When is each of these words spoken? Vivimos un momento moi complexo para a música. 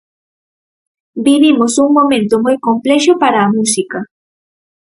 Vivimos 1.27 1.73
un 1.83 1.89
momento 1.97 2.35
moi 2.45 2.55
complexo 2.67 3.11
para 3.21 3.39
a 3.41 3.51
música. 3.55 3.99